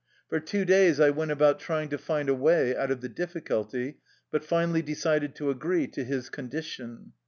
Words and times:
For 0.29 0.39
two 0.39 0.65
days 0.65 0.99
I 0.99 1.11
went 1.11 1.29
about 1.29 1.59
trying 1.59 1.89
to 1.89 1.97
find 1.99 2.27
a 2.27 2.33
way 2.33 2.75
out 2.75 2.89
of 2.89 3.01
the 3.01 3.07
difficulty, 3.07 3.99
but 4.31 4.43
finally 4.43 4.81
decided 4.81 5.35
to 5.35 5.51
agree 5.51 5.85
to 5.89 6.03
his 6.03 6.27
condition. 6.27 7.13